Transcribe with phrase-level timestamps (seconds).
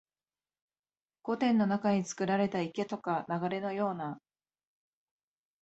[1.21, 4.19] 御殿の中につくられた池とか流れのような、